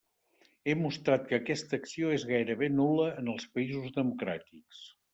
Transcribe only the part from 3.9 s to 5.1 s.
democràtics.